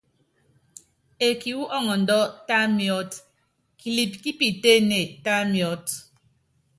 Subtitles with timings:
[1.25, 3.11] Eeki wú ɔŋɔndɔ́, ta miɔ́t,
[3.79, 5.85] kilɛp kí piitéénée, tá miɔ́t.